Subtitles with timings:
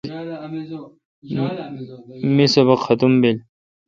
[2.35, 3.37] می سبق ختم بیل